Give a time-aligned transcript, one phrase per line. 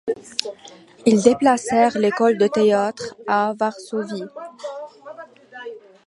[1.05, 4.25] Ils déplacèrent l'école de théâtre à Varsovie.